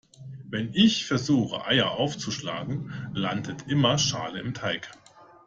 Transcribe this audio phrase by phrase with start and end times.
[0.49, 4.89] Wenn ich versuche Eier aufzuschlagen, landet immer Schale im Teig.